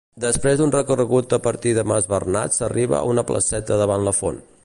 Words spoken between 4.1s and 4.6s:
la font.